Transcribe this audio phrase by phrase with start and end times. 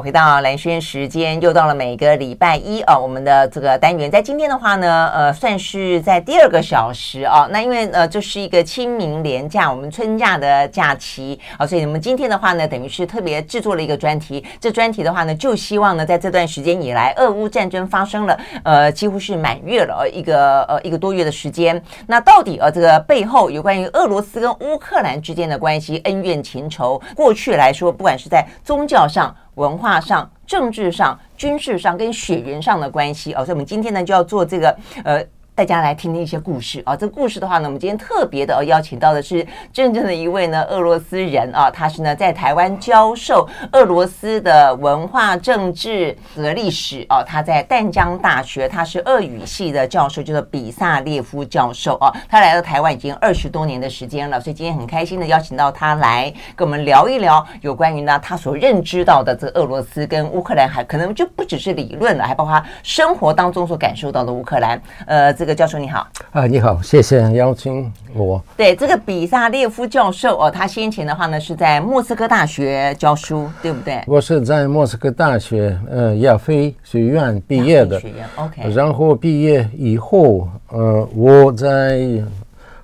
[0.00, 7.48] 回到蓝轩时间，又到了每个礼拜一啊，我们的这个单元，在今天的话呢，呃，算是在第二个小时啊。
[7.50, 14.44] 那因为呃，这是一个清明连假，我们春假的假期啊，所以我们今天的话呢，等于是特别制作了一个专题。
[14.60, 21.82] 这专题的话呢，就希望呢，在这段时间以来，俄乌战争发生了，呃，几乎是满月了，一个呃一个多月的时间。
[22.06, 35.22] 那到底呃，这个背后有关于俄罗斯跟乌克兰之间的关系、恩怨情仇，过去来说，不管是在宗教上，文化上、政治上、军事上跟血缘上的关系哦，所以我们今天呢就要做这个呃。
[35.56, 36.94] 大家来听听一些故事啊！
[36.94, 47.24] 这个故事的话呢，我们今天特别的邀请到的是真正的一位呢俄罗斯人啊，他是呢在台湾教授俄罗斯的文化、政治和历史啊。
[47.26, 52.12] 他在淡江大学，他是俄语系的教授，就是比萨列夫教授啊。
[52.28, 64.78] 他来到台湾已经二十多年的时间了，所以今天很开心的邀请到他来跟我们聊一聊有关于呢他所认知到的这俄罗斯跟乌克兰，还可能就不只是理论了，还包括生活当中所感受到的乌克兰。
[65.06, 65.45] 呃，这。
[65.46, 68.42] 这个教授你好啊，你好，谢谢邀请我。
[68.56, 74.02] 对，这个比萨列夫教授哦，他先前的话呢是在莫斯科大学教书，对不对？
[74.08, 78.00] 我是在莫斯科大学呃亚非学院毕业的。
[78.00, 78.74] 学院 OK。
[78.74, 82.00] 然后毕业以后，呃，我在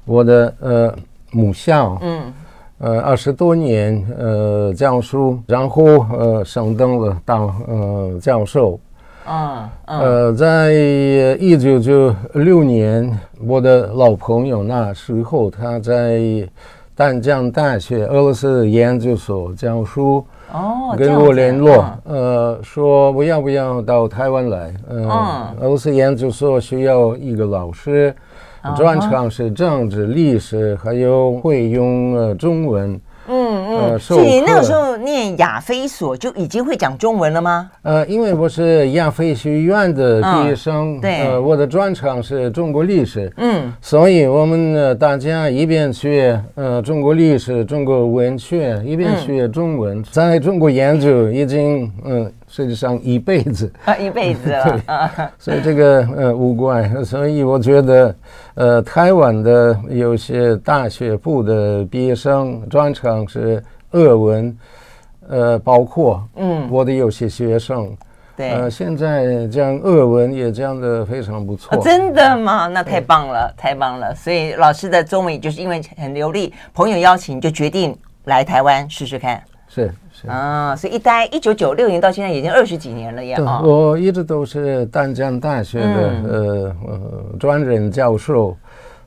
[0.05, 0.95] 我的呃
[1.33, 2.33] 母校，嗯，
[2.79, 5.83] 呃二十多年呃教书，然后
[6.17, 8.79] 呃升登了当呃教授。
[9.25, 10.73] 啊，呃，在
[11.39, 16.21] 一九九六年，我的老朋友那时候他在
[16.97, 25.09] 淡江大学俄罗斯研究所教书，哦，跟我联络，呃，说我要不要到台湾来，呃，
[25.61, 28.13] 俄罗斯研究所需要一个老师，
[28.77, 33.01] 专长是政治、历史，还有会用呃中文。
[33.33, 37.71] 嗯嗯，所以你那个时候念亚非所就已经会讲中文了吗？
[37.83, 52.31] 呃，因为我是亚非学院的毕业生，对，呃，我的专长是中国历史，嗯，所以我们呢大家一边学呃中国历史、中国文学，一边学中文，在中国研究已经嗯。
[52.55, 54.65] 实际上一辈子啊，一辈子了
[55.17, 57.03] 对，所以这个呃无关。
[57.03, 58.15] 所以我觉得，
[58.53, 64.55] 呃，台湾的有些大学部的毕业生专长是俄文，
[65.31, 67.91] 呃，包括嗯，我的有些学生，
[68.37, 71.79] 对，呃，现在讲俄文也讲的非常不错。
[71.79, 72.67] 哦，真的吗？
[72.69, 74.15] 那太棒了，太棒了。
[74.15, 79.43] 所以老师的中文也就是因为很流利，朋友邀请就决定来台湾试试看。
[79.69, 79.91] 是。
[80.29, 83.37] 啊，所以一待一九九六年到现在已经二十几年了呀！
[83.37, 88.57] 对，我一直都是淡江大学的、嗯、呃呃专任教授。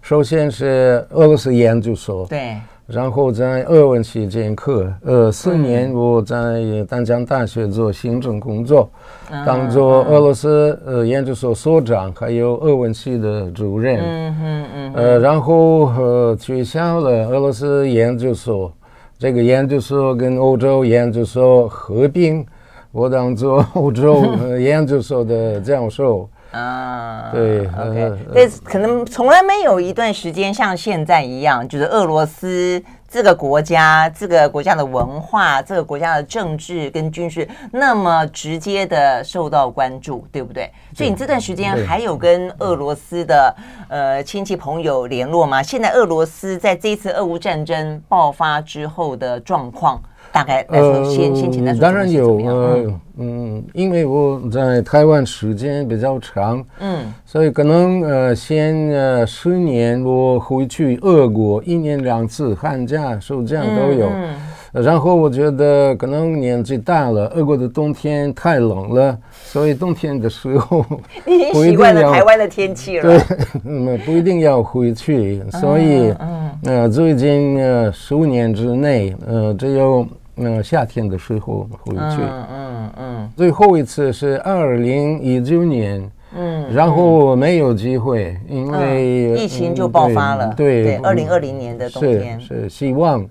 [0.02, 4.92] 首先是俄罗斯研究所，对，然后在俄文系兼课。
[5.04, 8.90] 呃，四年我在淡江大学做行政工作，
[9.32, 14.00] 嗯、当做俄罗斯呃研究所所长，还有俄文系的主任。
[14.00, 14.94] 嗯嗯嗯。
[14.94, 18.72] 呃，然后呃取消了俄罗斯研究所。
[19.18, 22.46] 这个研究所跟欧洲研究所合并，
[22.92, 27.32] 我当做欧洲 研究所的教授啊。
[27.32, 32.84] 对，OK，可能从来没有一段时间像现在一样，就是俄罗斯。
[33.16, 40.70] 这个国家，这个国家的文化，这个国家的政治跟军事，那么直接的受到关注，对不对？
[40.94, 43.56] 所以你这段时间还有跟俄罗斯的
[43.88, 45.64] 呃亲戚朋友联络吗？
[45.64, 49.98] 现在俄罗斯在这一次俄乌战争爆发之后的状况？
[50.36, 64.36] 大概来说，先先请来说，当然有呃嗯，因为我在台湾时间比较长，嗯，所以可能呃先呃十年我回去俄国一年两次，寒假暑假都有，嗯
[64.84, 70.84] 然后我觉得可能年纪大了，俄国的冬天太冷了，所以冬天的时候
[71.24, 76.52] 不一定要习惯了台湾的天气了， 对，嗯，不一定要回去，所以嗯。
[76.66, 80.06] 呃最近呃十五年之内呃只有。
[80.38, 82.22] 嗯，夏天的时候回去。
[82.22, 83.32] 嗯嗯嗯。
[83.38, 86.12] 最后一次是二零一九年。
[86.38, 86.74] 嗯。
[86.74, 90.54] 然后没有机会，因为疫情就爆发了。
[90.56, 92.40] 对对，二零二零年的冬天。
[92.42, 93.26] 是是，希望，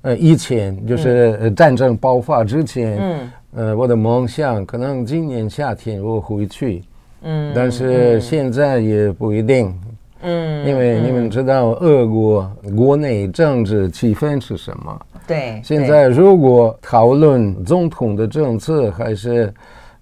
[0.00, 6.82] 呃，以前就是战争爆发之前，嗯，呃，我的梦想可能今年夏天我回去。
[7.22, 7.52] 嗯。
[7.54, 9.78] 但是现在也不一定。
[10.22, 10.66] 嗯。
[10.66, 14.98] 因为你们知道俄国国内政治气氛是什么？
[15.26, 19.52] 对，现在如果讨论总统的政策，还是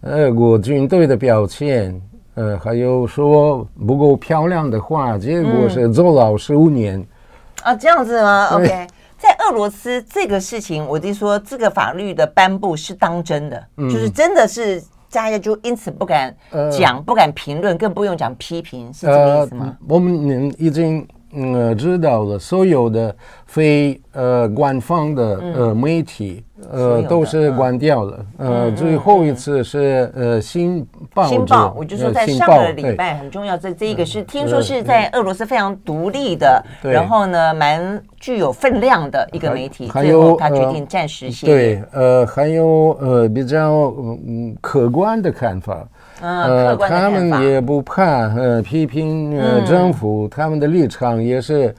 [0.03, 2.01] 俄国军队的表现，
[2.35, 7.05] 呃，还有说不够漂亮的话，结果是坐牢十五年。
[7.63, 8.49] 啊，这样子吗？
[8.57, 8.87] OK，
[9.19, 16.35] 在俄罗斯这个事情，我就说这个法律的颁布是当真的，嗯、就是真的是大家就因此不敢
[16.71, 19.67] 讲、呃、不敢评论，更不用讲批评，是这个意思吗？
[19.67, 21.07] 呃、我们已经。
[21.31, 23.15] 嗯，知道了，所有的
[23.49, 28.27] 非呃官方的呃媒体呃都是关掉了。
[28.37, 31.27] 呃，最后一次是呃新报。
[31.27, 39.89] 新报，我就说在上个礼拜很重要，这这一个是听说是在俄罗斯非常独立的，然后呢蛮具有分量的一个媒体。
[39.89, 41.53] 还有他决定暂时歇业。
[41.55, 43.95] 对，呃，还有呃比较
[44.27, 45.89] 嗯客观的看法。
[46.21, 51.73] 呃，他们也不怕呃批评呃政府，嗯、他们的立场也是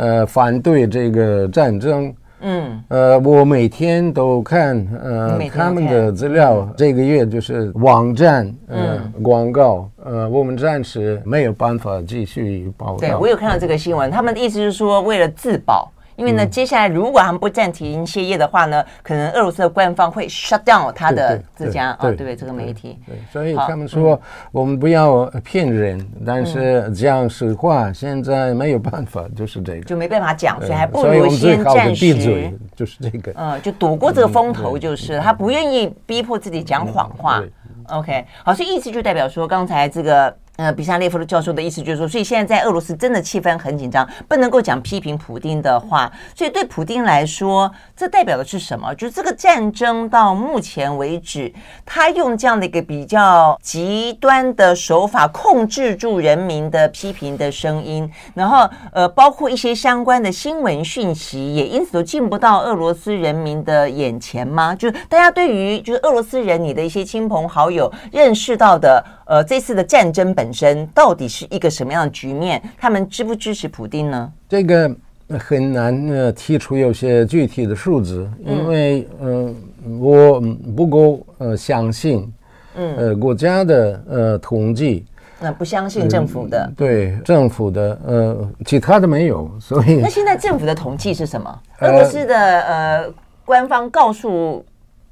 [0.00, 2.14] 呃反对这个战争。
[2.42, 4.74] 嗯，呃，我每天都看
[5.04, 12.96] 呃看他们的资料，嗯、这个月就是网站呃、嗯、广告，呃，我们暂时没有办法继续报道。
[12.96, 15.92] 对，我有看到这个新闻，他们的意思是说为了自保。
[16.20, 22.36] 因为呢，接下来如果他们不暂停歇业的话呢，可能俄罗斯的官方会 shut down 他的这家啊，对不对？
[22.36, 22.98] 这个媒体。
[23.06, 24.20] 对，所以他们说
[24.52, 37.42] 我们不要骗人，但是讲实话，现在没有办法，就是这个，就没办法讲，所以还不如先暂时，就是这个，嗯，就躲过这个风头，就是他不愿意逼迫自己讲谎话。
[37.88, 40.36] OK，好，所以意思就代表说，刚才这个。
[40.60, 46.12] 呃，比萨列夫的教授的意思就是说，所以现在在俄罗斯真的气氛很紧张，不能够讲批评普丁的话。
[46.36, 48.94] 所以对普丁来说，这代表的是什么？
[48.94, 51.50] 就是这个战争到目前为止，
[51.86, 64.74] 他用这样的一个比较极端的手法控制住人民的批评的声音，然后呃，包括一些相关的新闻讯息，也因此都进不到俄罗斯人民的眼前吗？
[64.74, 69.02] 就是大家对于就是俄罗斯人，你的一些亲朋好友认识到的。
[69.30, 72.62] 呃，这次的战争本身到底是一个什么样的局面？
[72.78, 74.32] 他们支不支持普丁呢？
[74.48, 74.90] 这个
[75.38, 79.54] 很难呃提出有些具体的数字，因为嗯、
[79.84, 80.40] 呃，我
[80.76, 82.32] 不够呃相信
[82.76, 85.04] 嗯呃国家的呃统计，
[85.40, 91.60] 那不相信政府的、嗯、对政府的呃其他的没有，所以那现在政府的统计是什么？
[91.80, 93.14] 俄罗斯的呃
[93.44, 94.64] 官方告诉。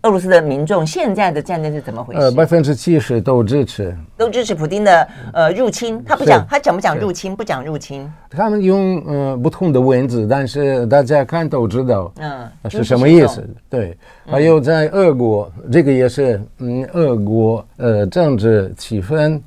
[0.02, 2.20] 俄罗斯的民众现在的战争是怎么回事？
[2.20, 6.00] 呃，百分之七十都支持，都支持普京的呃入侵。
[6.04, 7.34] 他不讲，他讲不讲入侵？
[7.34, 8.08] 不讲入侵。
[8.30, 13.44] 他们用呃不同的文字，但是大家看都知道，嗯，是什么意思？
[13.68, 13.98] 对。
[14.24, 19.40] 还有在俄国，这个也是嗯，俄国呃政治气氛，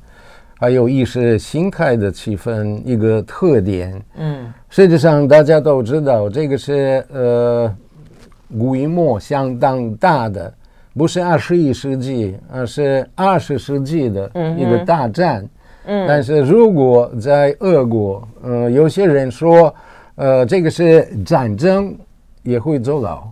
[0.59, 4.03] 还有意识形态的气氛一个特点。
[4.17, 7.73] 嗯，实际上大家都知道，这个是呃。
[8.59, 10.53] 规模相当大的，
[10.95, 15.47] 不是二十一世纪，而是二十世纪的一个大战。
[15.85, 19.73] 嗯，但是如果在俄国，呃，有些人说，
[20.15, 21.95] 呃，这个是战争，
[22.43, 23.23] 也会坐牢。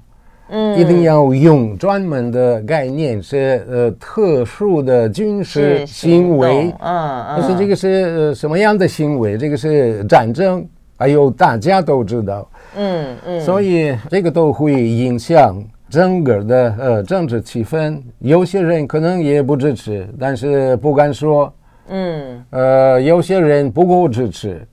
[0.52, 6.74] 嗯，一定要用专门的概念，是呃特殊的军事行为。
[6.80, 9.38] 嗯嗯，但是这个是呃什么样的行为？
[9.38, 10.66] 这个是战争，
[10.98, 12.50] 还有大家都知道。
[12.76, 18.02] 嗯嗯，所以这个都会影响整个的呃政治气氛。
[18.20, 21.52] 有些人可能也不支持，但是不敢说。
[21.88, 24.66] 嗯，呃，有些人不够支持，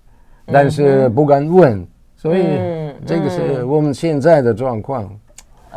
[0.46, 1.86] 但是不敢问。
[2.16, 2.44] 所以
[3.06, 5.10] 这个是我们现在的状况。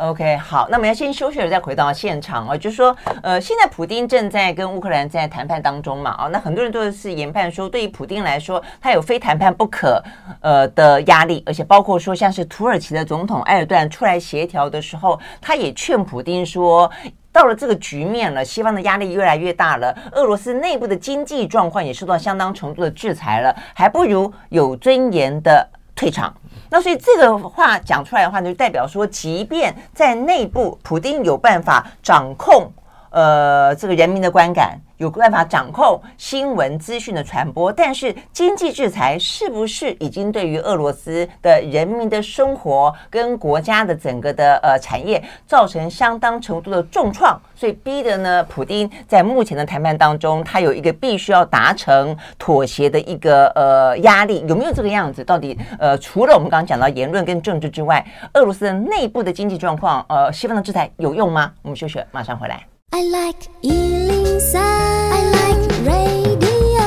[0.00, 2.56] OK，好，那我们要先休息了，再回到现场啊。
[2.56, 10.02] 就是说，呃，现在普丁正在跟乌克兰在谈判当中嘛，啊，那很多人都是研判说，对于普丁来说，他有非谈判不可
[10.40, 16.90] 呃的压力，而且包括说，像是土耳其的总统埃尔段出来协调的时候，他也劝普丁说，
[17.30, 26.34] 到了这个局面了，西方的压力越来越大了，俄罗斯内部的经济状况也受到相当程度的制裁了，还不如有尊严的退场。
[26.70, 32.72] 那所以这个话讲出来的话，就代表说，即便在内部，普丁有办法掌控，
[33.10, 34.78] 呃，这个人民的观感。
[35.00, 47.40] 有办法掌控新闻资讯的传播，但是经济制裁是不是已经对于俄罗斯的人民的生活跟国家的整个的呃产业造成相当程度的重创？
[47.56, 55.24] 所以逼得呢，普丁在目前的谈判当中，他有一个必须要达成妥协的一个呃压力，有没有这个样子？
[55.24, 61.50] 到底呃，除了我们刚刚讲到言论跟政治之外，俄罗斯的内部的经济状况，呃，西方的制裁有用吗？
[61.62, 62.69] 我们休息，马上回来。
[62.92, 66.80] I like 103, I like radio。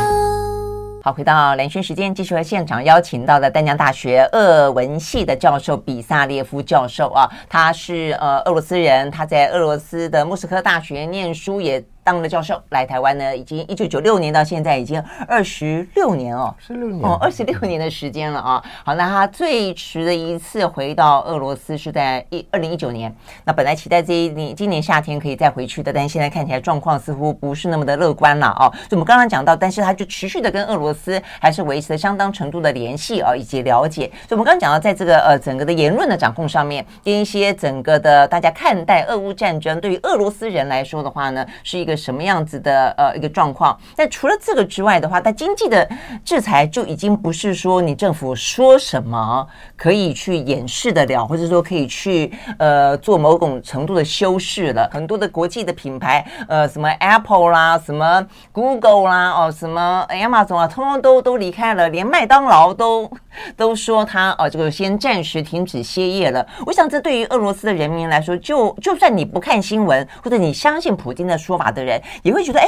[1.01, 18.63] 好，回到蓝轩时间，继续和现场邀请到的丹江大学俄文系的教授比萨列夫教授啊，他是呃俄罗斯人，他在俄罗斯的莫斯科大学念书，也当了教授来台湾呢，已经一九九六年到现在已经二十六年哦，十六年哦，二十六年的时间了啊。
[18.83, 23.13] 好，那他最迟的一次回到俄罗斯是在一二零一九年。
[23.45, 28.69] 那本来期待这一年今年夏天可以再回去的，但是现在看起来状况似乎不是那么的乐观了啊。
[28.71, 34.07] 所以我们刚刚讲到，但是他就持续的跟俄罗斯还是维持了相当程度的联系啊，以及了解。
[34.27, 43.77] 所以我们刚刚讲到，在这个呃整个的言论的掌控上面，跟一些整个的大家看待俄乌战争，对于俄罗斯人来说的话呢，是一个什么样子的呃一个状况？
[43.95, 45.87] 但除了这个之外的话，在经济的
[46.23, 49.47] 制裁就已经不是说你政府说什么
[49.77, 54.89] 可以去掩饰得了，或者说可以去呃做某种程度的修饰了。
[54.91, 63.09] 很多的国际的品牌，呃，什么 Apple 啦，什么 Google 啦，哦，什么 Amazon 啊，通通都都离开了，连麦当劳都
[63.57, 66.45] 都说他哦，这个先暂时停止歇业了。
[66.65, 72.67] 我想这对于俄罗斯的人民来说，就就算你不看新闻，或者你相信普京的说法的人，也会觉得哎。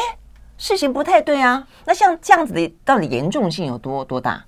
[0.58, 4.42] 事情不太对啊，那像这样子的，到底严重性有多多大？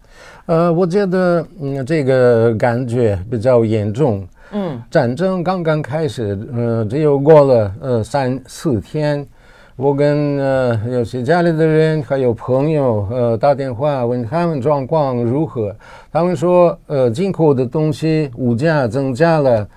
[0.45, 4.25] 呃，我觉得嗯，这个感觉比较严重。
[4.53, 9.27] 嗯，战争刚刚开始，呃，只有过了呃三四天，
[9.75, 15.75] 我跟呃有些家里的人还有朋友呃打电话问他们状况如何，
[16.09, 19.67] 他们说呃进口的东西物价增加了。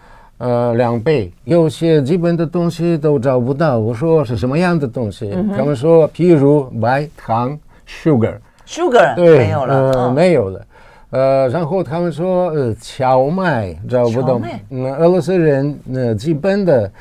[0.40, 3.78] 呃，两倍，有些基本的东西都找不到。
[3.78, 5.30] 我说是什么样的东西？
[5.35, 10.66] 嗯、他们说，譬如白糖，sugar，sugar，对，没有了，呃，哦、没有了。
[11.11, 14.40] 呃，然后他们说，呃，荞麦找不到。
[14.70, 16.92] 嗯，俄罗斯人那、呃、基本的，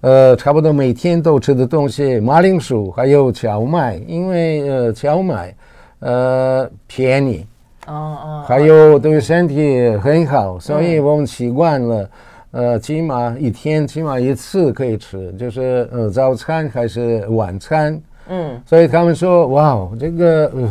[0.00, 5.54] 呃，差不多每天都吃的东西，马铃薯还有荞麦，因为呃，荞麦，
[6.00, 7.46] 呃，便宜，
[7.86, 12.02] 哦哦，还有对身体很好，所以我们习惯了。
[12.02, 12.08] 嗯
[12.52, 18.00] 呃，起码一天起码一次可以吃，就是呃早餐还是晚餐。
[18.28, 20.68] 嗯，所以他们说，哇，这个呃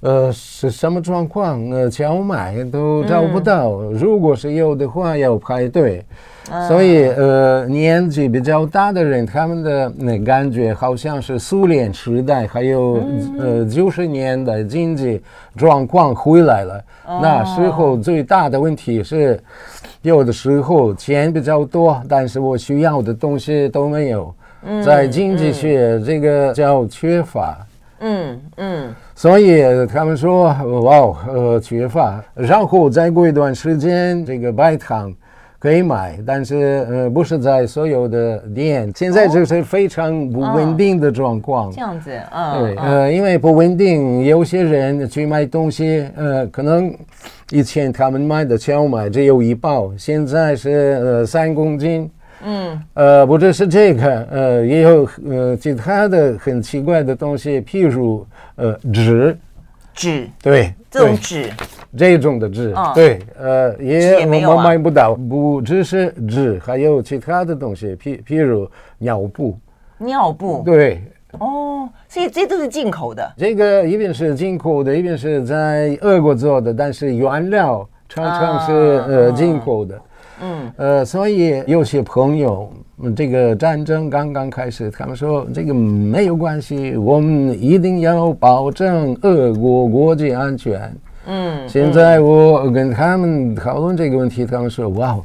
[0.00, 1.60] 呃是什么状况？
[1.70, 6.04] 呃，想买都找不到，嗯、如果是有的话要排队。
[6.50, 15.22] 嗯、所以呃年纪比较大的人，他们的那感觉好像是苏联时代还有、嗯、呃九十年代经济
[15.56, 16.84] 状况回来了。
[17.06, 19.38] 哦、那时候最大的问题是。
[20.02, 24.32] 有的时候钱比较多，但是我需要的东西都没有。
[24.62, 27.58] 嗯、在经济学，这个叫缺乏。
[28.00, 28.84] 嗯嗯。
[28.88, 30.44] 嗯，所以他们说，
[30.82, 32.22] 哇，呃，缺乏。
[32.34, 35.12] 然后再过一段时间，这个白糖
[35.58, 38.92] 可以买，但是呃，不是在所有的店。
[38.94, 41.68] 现在这是非常不稳定的状况。
[41.68, 46.94] 哦、这样子，嗯，对，呃，因为不稳定，有些人去买东西，呃，可能。
[47.50, 52.10] 以前他们买的蕎麦只有一包，现在是呃三公斤。
[52.44, 58.26] 嗯，呃，不只是这个，呃，也有呃其他的很奇怪的东西，譬如
[58.56, 59.36] 呃纸，
[59.94, 61.50] 纸，对，这种纸，
[61.96, 69.58] 这种的纸，哦、对，呃，也我们买不到，不只是纸，还有其他的东西，譬譬如尿布，
[69.98, 71.02] 尿布，对。
[71.40, 73.34] 哦，所以这都是进口的。
[73.36, 80.00] 这个一边是进口的，一边是在俄国做的，但是原料常常是、啊、呃进口的。
[80.40, 82.70] 嗯，呃，所以有些朋友，
[83.16, 90.92] 这个战争刚刚开始，他们说这个没有关系，我们一定要保证俄国国际安全。
[91.26, 95.18] 嗯，现在我跟他们讨论这个问题，他们说哇，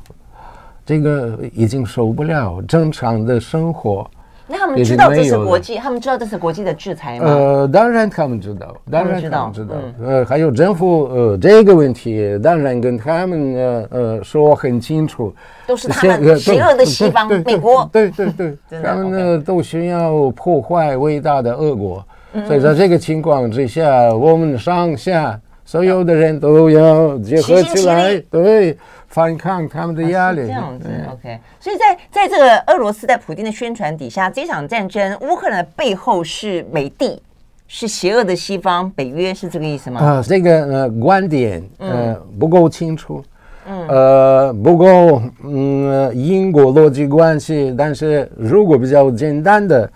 [0.85, 4.09] 这个已经受不了正常的生活。
[4.45, 7.25] 那他们知道这是国际，他们知道这是国际的制裁吗？
[7.25, 9.75] 呃，当然他们知道，当然他们知道。
[10.03, 15.33] 呃，还有政府呃这个问题，当然跟他们呃呃说很清楚，
[15.65, 22.05] 都是他们邪恶的西方美国，对对对，他们呢都需要破坏伟大的俄国，
[22.45, 28.77] 所以在这个情况之下，我们上下所有的人都要结合起来，对。
[29.13, 31.39] 反抗他们的压力，这样子，OK。
[31.59, 37.21] 所以在在这个俄罗斯在普京的宣传底下，这场战争，乌克兰的背后是美帝，
[37.67, 40.01] 是邪恶的西方，北约是这个意思吗？
[40.01, 43.23] 啊，这个呃观点呃不够清楚，
[43.67, 47.71] 嗯，呃不够嗯因果逻辑关系。
[47.77, 49.87] 但是如果比较简单的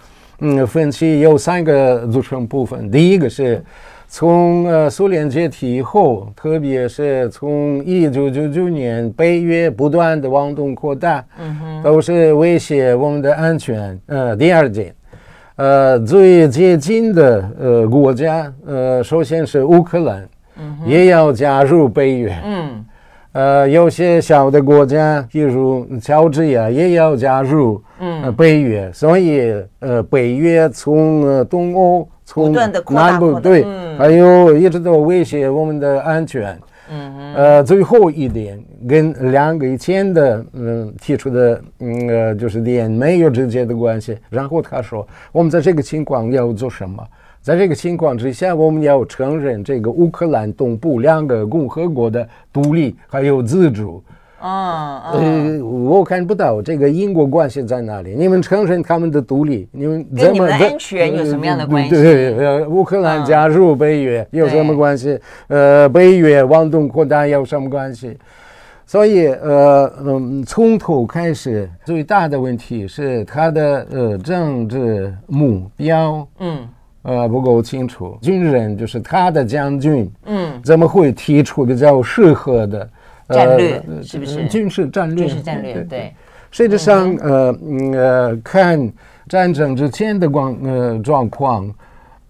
[0.42, 3.64] 嗯分析，有三个组成部分，第一个是。
[4.10, 11.24] 从呃苏联解体以后，特别是从一九九九年，北约不断的往东扩大，
[11.84, 14.00] 都是威胁我们的安全。
[14.08, 14.96] 呃，第二点，
[15.58, 20.28] 呃，最接近的呃国家，呃，首先是乌克兰，
[20.86, 22.86] 也要加入北约，嗯，
[23.34, 28.34] 呃，有些小的国家，比如乔治亚，也要加入嗯。
[28.34, 32.54] 北约，所以呃北约从呃东欧从
[32.90, 36.58] 南部对，嗯、还有一直都威胁我们的安全。
[36.90, 44.18] 嗯呃，最后一点跟两个以前的嗯提出的嗯呃就是点没有直接的关系。
[44.30, 47.04] 然后他说，我们在这个情况要做什么？
[47.42, 54.02] 在这个情况之下，我们要承认这个乌克兰东部两个共和国的独立还有自主。
[54.40, 58.14] 啊，呃，我看不到这个因果关系在哪里。
[58.16, 61.90] 你们承认他们的独立，你们怎么跟你们的安全有什么样的关系？
[61.96, 65.20] 对，呃，乌克兰加入北约有什么关系？
[65.48, 68.18] 呃，北约往东扩大有什么关系？
[68.86, 76.28] 所以，呃，嗯，从头开始，最大的问题是他的呃政治目标。
[76.40, 76.68] 嗯。
[77.04, 78.18] 呃，不够清楚。
[78.22, 82.90] 军人就是他的将军，嗯，怎么会提出比较适合的
[83.30, 83.82] 战略？
[84.04, 85.26] 是不是军事战略？
[85.28, 86.14] 军事战略，对。
[86.52, 87.60] 实际上，呃，
[87.94, 88.92] 呃，看
[89.28, 91.70] 战争之前的光呃状况，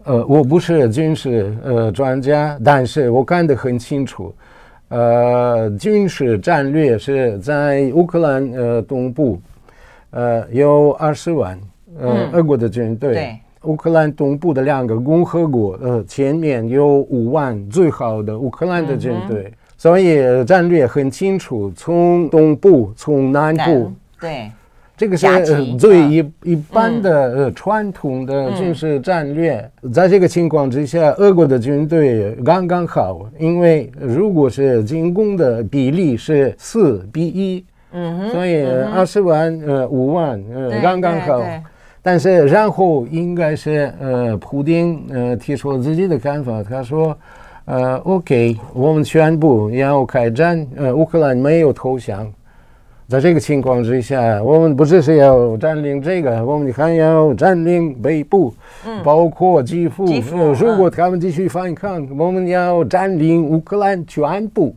[0.06, 4.34] 呃，我不是军事呃专家，但是我看得很清楚。
[4.90, 9.40] 呃，军事战略是在乌克兰呃东部，
[10.12, 11.60] 呃，有二十万
[12.00, 13.14] 呃俄国的军队。
[13.14, 13.40] 对。
[13.64, 24.52] 乌克兰东部的两个共和国，呃，前面有五万最好的乌克兰的军队，嗯、所以战略很清楚，从东部，从南部，对，
[24.98, 29.64] 这个是、呃、最一、啊、一般的、嗯、呃传统的军事战略。
[29.84, 41.44] 嗯、在这个情况之下，俄国的军队刚刚好，因为如果是进攻的比例是四比一，嗯哼，所以二十万呃五万呃刚刚好。
[42.02, 47.16] 但是然后应该是呃，普丁呃提出了自己的看法，他说，
[47.68, 52.26] 呃，OK，我们宣布要开战，呃，乌克兰没有投降，
[53.10, 58.54] 在这个情况之下，我们不只是要占领这个，我们还要占领北部，
[58.86, 64.74] 嗯，包括基辅，基辅，如果他们继续反抗，嗯，我们要占领乌克兰全部，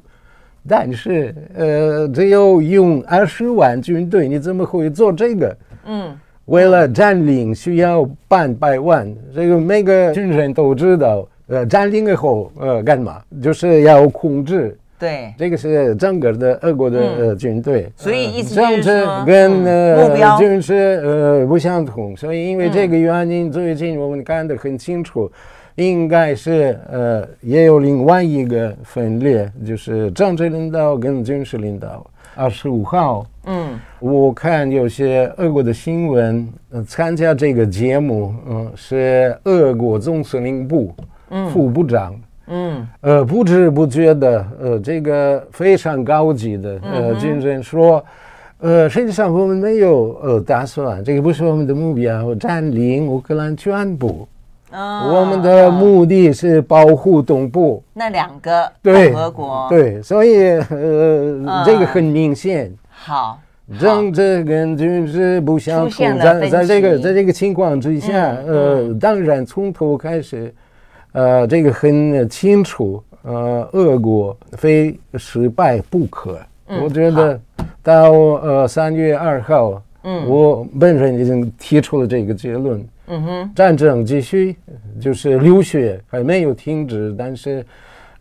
[0.68, 5.56] 但是呃，只有用二十万军队，你怎么会做这个？
[5.86, 6.18] 嗯。
[6.46, 11.24] 为了占领需要半百万，这个每个军人都知道。
[11.50, 13.20] 呃，占领以后，呃，干嘛？
[13.42, 14.76] 就是要控制。
[14.98, 17.90] 对，这个是整个的俄国的、嗯、呃军队。
[17.96, 22.16] 所以意思就是说，跟呃军事呃不相同。
[22.16, 25.24] 所以因为这个原因，最近我们看得很清楚，
[25.76, 32.06] 嗯、应该是呃也有另外一个分裂，就是政治领导跟军事领导。
[32.36, 40.94] 二十五号，嗯，我看有些俄国的新闻，呃，参加这个节目，嗯、呃，是俄国总司令部
[41.52, 42.14] 副部长，
[42.48, 48.04] 嗯，呃，不知不觉的，呃，这个非常高级的呃军人说，
[48.58, 54.26] 呃，实际上我们没有呃打算，这个不是我们的目标，占领乌克兰全部。
[54.72, 57.82] 哦、我们的目的是保护东部。
[57.92, 62.72] 那两个共和国，对，所以呃，嗯、这个很明显。
[62.88, 63.40] 好，
[63.80, 70.54] 政治跟军事不相同，在在这个在这个情况之下，呃，当然从头开始，
[71.12, 76.38] 呃，这个很清楚，呃，俄国非失败不可。
[76.68, 77.40] 嗯、我觉得
[77.82, 82.86] 到呃三月二号，嗯，我本人已经提出了这个结论。
[83.08, 84.54] 嗯哼，战争继续，
[85.00, 87.66] 就是流血还没有停止，但是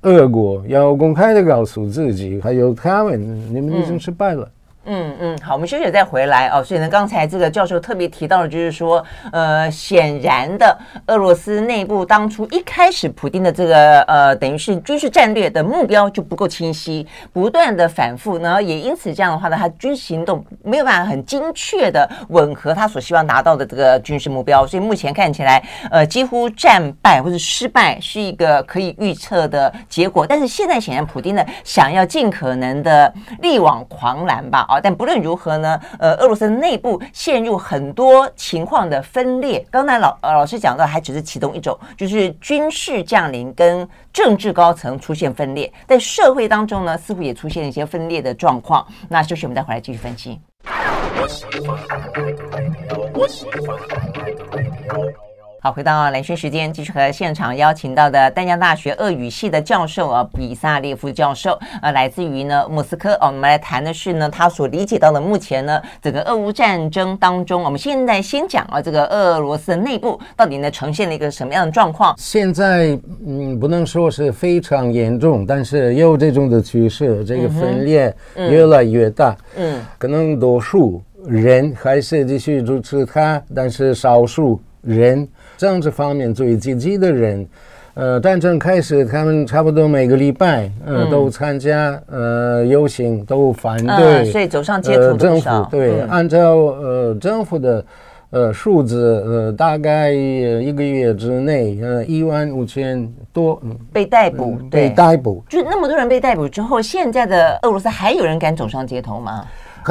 [0.02, 4.44] 俄国要公开的告诉自己，还有他们，你们已经失败了。
[4.46, 4.52] 嗯
[4.92, 6.64] 嗯嗯，好，我们休息再回来哦。
[6.64, 10.76] 所以呢，刚才这个教授特别提到的，就是说，呃，显然的，
[11.06, 30.26] 俄罗斯内部当初一开始，普丁的这个呃，等于是军事战略的目标就不够清晰，不断的反复，然后也因此这样的话呢，他军事行动没有办法很精确的吻合他所希望达到的这个军事目标，所以目前看起来，呃，几乎战败或者失败是一个可以预测的结果。
[30.26, 34.79] 但是现在显然，普丁呢想要尽可能的力挽狂澜吧，啊。
[34.82, 39.66] 但不论如何呢，呃，俄罗斯内部陷入很多情况的分裂。
[39.70, 48.86] 刚才老呃老师讲到，还只是其中一种，就是军事将领跟政治高层出现分裂，在社会当中呢，似乎也出现了一些分裂的状况。
[49.08, 50.40] 那休息，我们再回来继续分析。
[55.62, 63.28] 好，回到蓝轩时间，继续和现场邀请到的丹江大学俄语系的教授啊，比萨列夫教授，呃，来自于呢莫斯科哦。
[63.28, 72.16] 我们来谈的是呢，他所理解到的目前呢，整个俄乌战争当中，我们现在先讲啊，这个俄罗斯的内部到底呢呈现了一个什么样的状况？
[72.18, 79.36] 现在嗯，不能说是非常严重，但是有这种的趋势，这个分裂越来越大。
[79.58, 85.28] 嗯，嗯可能多数人还是继续支持他，但是少数人。
[85.60, 87.46] 政治方面最积极的人，
[87.94, 97.86] 呃，战争开始，他们差不多每个礼拜，呃，嗯、都参加，呃，游行，都反对，呃、所以走上街头、呃、政府对，嗯、按照呃政府的
[98.30, 109.44] 呃数字，呃，大概一个月之内，呃，一万五千多，嗯，被逮捕，嗯、被逮捕，就那么多人被逮捕之后，现在的俄罗斯还有人敢走上街头吗？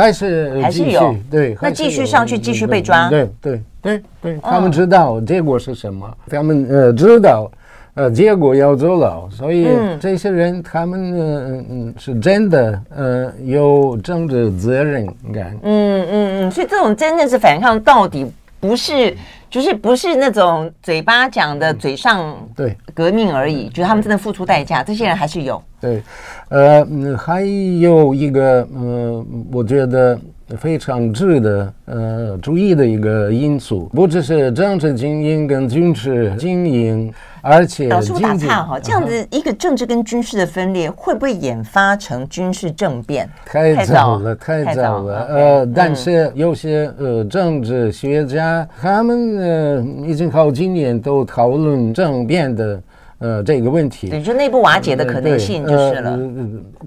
[0.02, 3.08] 还是还是有对，那继续上去，继续被抓。
[3.08, 7.50] 对对对对，他们知道结果是什么，他们呃知道
[7.94, 9.68] 呃结果要坐牢，所以
[10.00, 15.56] 这些人他们嗯嗯是真的呃有政治责任感。
[15.62, 18.26] 嗯嗯嗯，所以这种真正是反抗到底
[18.60, 19.16] 不是
[19.50, 22.76] 就是不是那种嘴巴讲的嘴上对。
[22.94, 25.62] 革命而已，就是他们真的付出代价，这些人还是有。
[25.80, 26.02] 对，
[26.48, 26.84] 呃，
[27.16, 27.42] 还
[27.80, 30.18] 有一个，呃，我觉得
[30.56, 43.28] 非常值得呃注意的一个因素，不只是政治精英跟军事精英，而且老师我打岔哈，这样子一个政治跟军事的分裂，会不会演发成军事政变？
[43.44, 45.26] 太早了，太早了。
[45.28, 52.80] 呃，但是有些呃政治学家，他们呃已经好几年都讨论政变的。
[53.18, 56.18] 呃，这个问题，对，就内部瓦解的可能性就是了。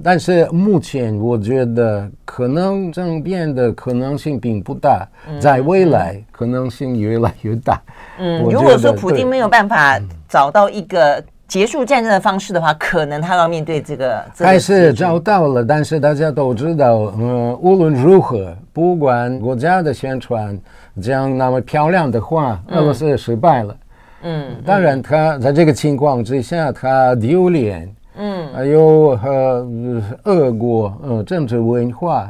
[0.02, 7.82] 但是目前我觉得可能政变的可能性并不大，嗯、在未来可能性越来越大。
[8.17, 14.24] 嗯，如果说普京没有办法找到一个结束战争的方式的话，可能他要面对这个。
[14.38, 20.58] 还是找到了，但是大家都知道，嗯，无论如何，不管国家的宣传
[21.02, 23.74] 讲那么漂亮的话，俄罗斯失败了。
[23.74, 23.78] 嗯，
[24.65, 29.67] 当然，他在这个情况之下，他丢脸，嗯，还有和
[30.25, 32.29] 俄国呃政治文化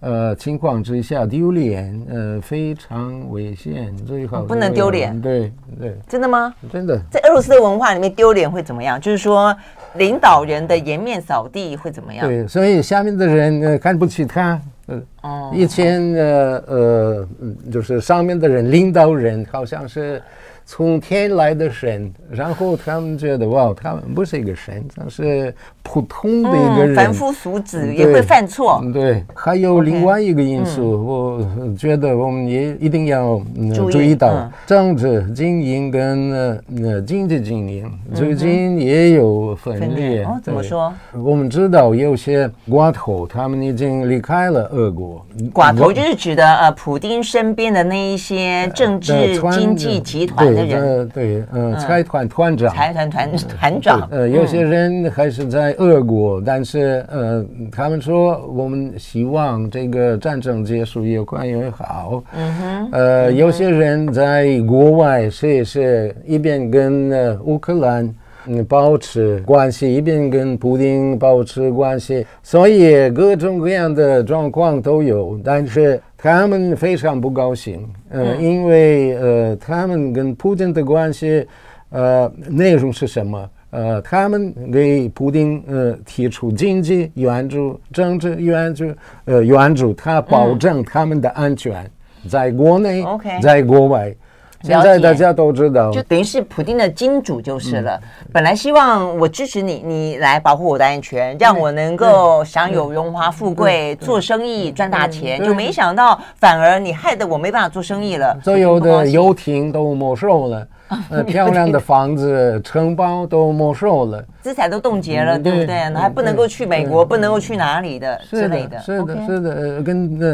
[0.00, 6.54] 呃情况之下丢脸，呃非常危险，最好不能丢脸，对对，真的吗？
[6.72, 9.00] 真的，在俄罗斯的文化里面，丢脸会怎么样？
[9.00, 9.52] 就是说，
[9.94, 12.24] 领导人的颜面扫地会怎么样？
[12.26, 17.28] 对，所以下面的人呃看不起他，嗯，哦，以前呃呃，
[17.72, 20.22] 就是上面的人领导人好像是。
[20.70, 25.52] 从天来的神，然后他们觉得哇，他们不是一个神，他是
[25.90, 28.84] 普通的一个人，嗯、凡夫俗子也会犯错。
[28.92, 39.88] 对，还有另外一个因素.我觉得我们也一定要、嗯、注意到，嗯、政治经营跟呃经济经营最近也有分裂。
[39.88, 40.92] 分裂哦，怎么说？
[41.14, 45.24] 我们知道有些寡头，他们已经离开了俄国。
[45.54, 50.54] 寡头就是指的呃，普丁身边的那一些政治经济集团。
[50.54, 62.22] 的人，对，呃，财团团长，财团团团长，呃，有些人还是在俄国，但是呃，他们说我们希望这个战争结束越快越好。
[62.36, 68.14] 嗯哼，呃，有些人在国外是是一边跟呃乌克兰
[68.46, 76.00] 嗯保持关系，一边跟普京保持关系，所以各种各样的状况都有，但是。
[76.20, 81.46] 他们非常不高兴，呃，因为呃，他们跟普京的关系，
[81.90, 83.48] 呃，内容是什么？
[83.70, 88.92] 呃，他们给普丁呃提出经济援助、政治援助，
[89.26, 91.90] 呃，援助他保证他们的安全，
[92.28, 93.04] 在国内，
[93.42, 94.14] 在国外。
[94.62, 97.96] 现在大家都知道，就等于是普丁的金主就是了。
[98.02, 105.40] 嗯、本来希望我支持你，你来保护我的安全，让我能够享有荣华富贵、做生意赚大钱。
[105.44, 108.36] 就没想到，反而你害得我没办法做生意了。
[108.42, 110.66] 所有的游艇都没收了。
[111.10, 115.76] 呃，漂亮的房子、城堡都没收了，资产都冻结了，对不对？
[115.94, 118.78] 还不能够去美国，不能够去哪里的之类的。
[118.80, 120.26] 是的，是的，跟那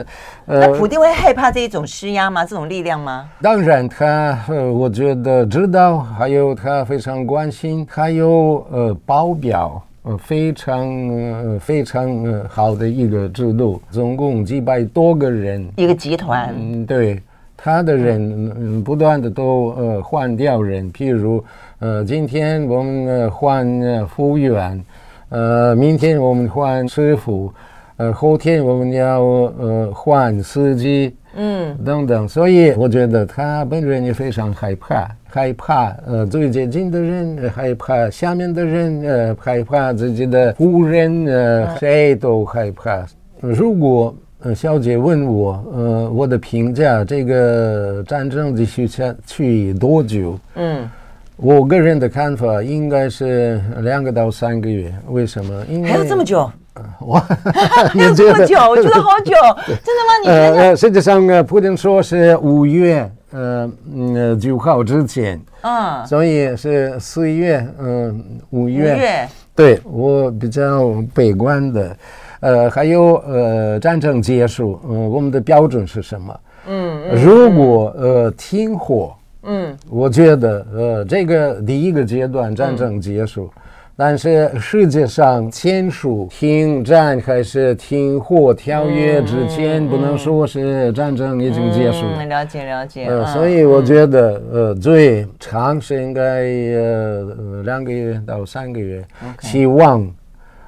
[0.47, 2.45] 呃，那普丁会害怕这一种施压吗？
[2.45, 3.29] 这种力量吗？
[3.43, 17.21] 当然，他呃，我觉得知道，还有他非常关心，还有呃，保镖，呃，非常呃非常呃好的一个制度，总共几百多个人，一个集团，嗯，对。
[17.65, 21.43] 他的人嗯不断的都呃换掉人，譬如
[21.79, 24.85] 呃今天我们呃换呃服务员，
[25.31, 27.51] 呃明天我们换师傅，
[27.97, 29.23] 呃后天我们要
[29.59, 32.29] 呃换司机，嗯，等等。
[32.29, 43.07] 所以我觉得他本人也非常害怕，害怕呃最接近的人，害怕下面的人，呃害怕自己的夫人，呃谁都害怕。
[43.41, 50.39] 如果呃小姐问我，呃我的评价，这个战争继续下去多久？
[50.55, 50.89] 嗯。
[51.37, 55.65] 我个人的看法应该是两个到三个月，为什么？
[55.69, 56.49] 因为还有这么久？
[57.01, 57.17] 我，
[57.91, 58.57] 还有这么久？
[58.69, 59.33] 我觉得好久，
[59.67, 60.13] 真的吗？
[60.23, 71.97] 你呃，实际上呃，普京说是五月，呃，嗯，九号之前，嗯，所以是四月，嗯，五月，五月，对，我比较悲观的，
[72.45, 76.41] 呃，还有呃，战争结束，嗯，我们的标准是什么？
[76.69, 79.15] 嗯，如果呃停火。
[79.47, 83.63] 嗯，我觉得呃，这个第一个阶段战争结束，嗯、
[83.95, 92.07] 但是世界上签署停战还是停火条约之前，不能说是战争已经结束。
[92.17, 93.05] 嗯，了解了解。
[93.05, 99.05] 呃，所以我觉得呃，最长是应该呃两个月到三个月
[99.43, 100.11] 希望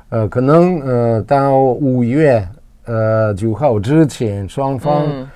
[0.08, 2.46] 呃可能呃到五月
[2.84, 5.04] 呃九号之前双方。
[5.06, 5.28] 嗯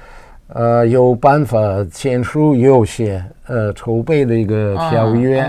[0.52, 1.60] 呃，有办法
[1.92, 5.48] 签署有些呃筹备的一个条约，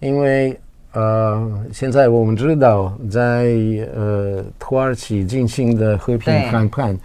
[0.00, 0.58] 因为
[0.92, 3.44] 呃，现在我们知道在
[3.94, 6.98] 呃土耳其进行的和平谈判。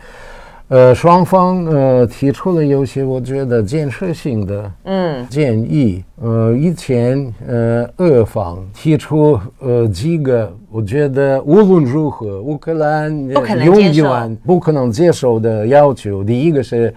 [0.70, 5.26] 呃，双方呃提出了有些我觉得建设性的嗯。
[5.30, 13.10] 建议，嗯、呃，以前呃俄方提出呃几个我觉得无论如何乌克兰
[13.64, 16.94] 永远不可能接受的要求，第一个是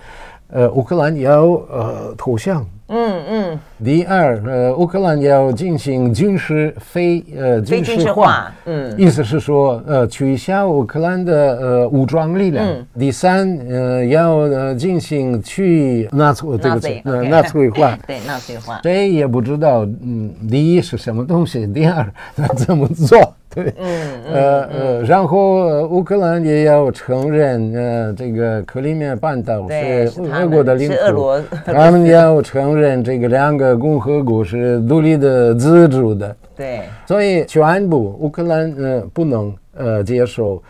[0.53, 2.67] 呃乌克兰要呃投降。
[2.93, 12.67] 嗯嗯，第二，呃，乌克兰要进行军事非呃军事化，嗯，意思是说，呃，取消乌克兰的呃武装力量。
[12.67, 22.13] 嗯、第三，呃，要呃进行去纳粹这个词，呃，纳粹化， 对，纳粹化，谁也不知道，嗯，第一是什么东西，第二
[22.59, 23.37] 怎么做。
[23.55, 31.33] 对，嗯呃呃，然后乌克兰也要承认，呃，这个克里米亚半岛是俄国的领土，
[31.67, 36.37] 他们要承认这个两个共和国是独立的、自主的。
[36.57, 40.63] 对，所以全部乌克兰呃不能呃接受，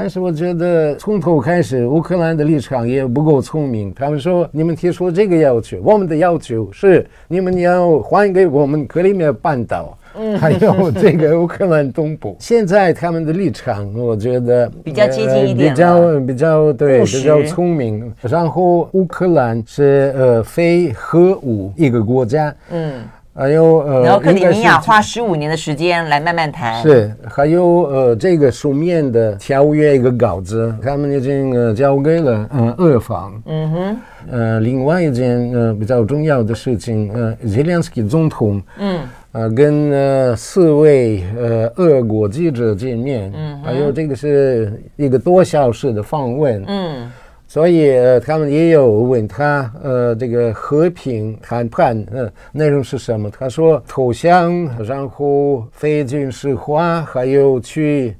[0.00, 3.92] 但是我觉得从头开始乌克兰的立场也不够聪明。
[3.92, 9.98] 他们说，你们提出这个要求，我们的要求是你们要还给我们克里米亚半岛。
[10.40, 18.12] 还有这个乌克兰东部，现在他们的立场，我觉得 比较接近一点，比较比较对，比较聪明。
[18.22, 23.02] 然后乌克兰是呃非核武一个国家，嗯，
[23.38, 26.82] 还有呃，然后克里米亚花十五年的时间来慢慢谈。
[26.82, 33.40] 是，还有呃这个书面的条约一个稿子，他们已经呃交给了呃俄方。
[33.46, 33.96] 嗯哼，
[34.30, 38.98] 呃，另外一件呃比较重要的事情，呃，泽连斯基总统，嗯。
[39.32, 47.12] 呃，跟呃四位呃俄国记者见面，嗯，还有这个是一个多小时的访问，嗯，
[47.48, 53.30] 所以呃他们也有问他呃这个和平谈判呃内容是什么？
[53.30, 58.14] 他说投降，然后非军事化，还有去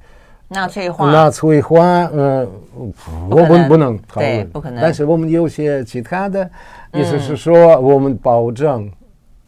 [0.48, 2.48] 纳粹化，纳粹化，呃，
[3.30, 4.80] 我们不能讨论，对，不可能。
[4.80, 6.50] 但是我们有些其他的，
[6.94, 8.90] 意思是说我们保证。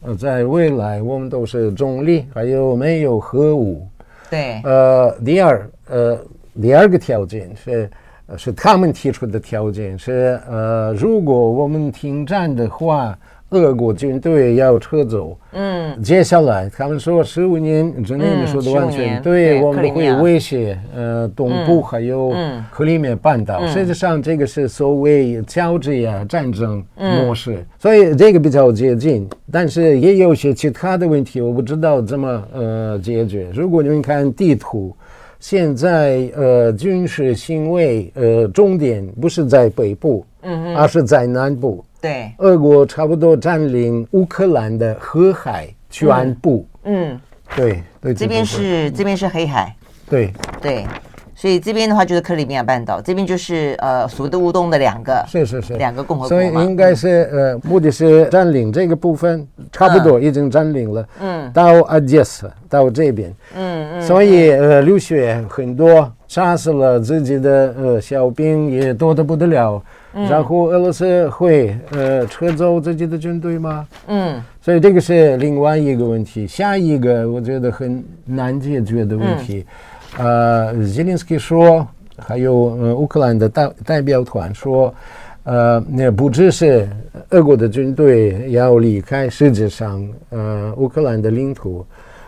[0.03, 3.87] 呃，在未来我们都是中立，还有没有核武？
[4.31, 4.59] 对。
[4.63, 6.17] 呃，第二，呃，
[6.59, 7.87] 第二个条件是，
[8.37, 13.17] 是他们提出的条件是，呃，如果我们停战的话。
[13.51, 15.37] 俄国军队要撤走。
[15.51, 22.33] 嗯，接下来他们说十五年之内，你说的完全对，我们会威胁呃东部还有
[22.71, 23.67] 克里米亚半岛。
[23.67, 29.27] 实际上，这个是所谓乔治亚战争模式，所以这个比较接近。
[29.51, 33.49] 但是也有些其他的问题，我不知道怎么呃解决。
[33.53, 34.95] 如果你们看地图，
[35.41, 41.83] 现在呃军事行为呃重点不是在北部，嗯，而是在南部。
[41.99, 46.65] 对，俄国差不多占领乌克兰的黑海全部。
[46.83, 47.19] 嗯，
[47.55, 49.75] 对对，这边是这边是黑海。
[50.09, 50.31] 对。
[50.61, 50.85] 对，
[51.41, 56.29] 所以这边的话就是克里米亚半岛，这边就是呃苏德乌东的两个，是是是，两个共和国。
[56.29, 61.07] 所以应该是呃，目的是占领这个部分，差不多已经占领了。
[61.19, 63.33] 嗯，到阿杰斯到这边。
[63.55, 64.01] 嗯嗯。
[64.03, 69.81] 所以呃，流血很多，杀死了自己的呃小兵也多得不得了。
[70.13, 73.87] 然后俄罗斯会呃撤走自己的军队吗？
[74.07, 76.45] 嗯，所以这个是另外一个问题。
[76.45, 79.65] 下一个我觉得很难解决的问题，嗯、
[80.17, 84.93] 呃，泽连斯基说，还有呃乌克兰的代代表团说，
[85.43, 86.87] 呃，那不只是
[87.29, 91.85] 俄国的军队要离开世界上呃乌克兰的领土，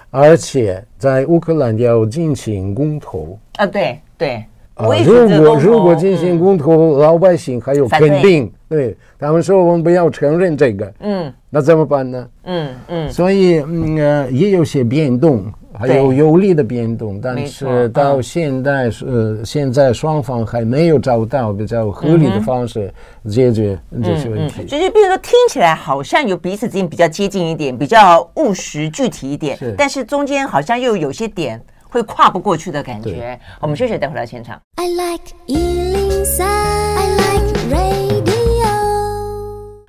[0.10, 3.38] 而且在乌克兰要进行公投。
[3.58, 4.44] 啊，对对。
[4.76, 8.98] 啊，如果如果进行公投，嗯，老百姓还有肯定，对。
[9.20, 12.28] 他们说我们不要承认这个，嗯，那怎么办呢？
[12.46, 15.46] 嗯嗯，所以嗯呃也有些变动，
[15.78, 22.94] 还有有利的变动，但是到现在是，嗯，呃现在双方还没有找到比较合理的方式
[23.30, 24.64] 解决这些问题。
[24.66, 31.62] 就是比如说听起来好像有彼此之间比较接近一点，比较务实具体一点，是，但是中间好像又有些点。
[31.90, 33.40] 会跨不过去的感觉。
[33.60, 34.60] 我们休息，待会儿到现场。
[34.78, 38.43] I like 103, I like radio。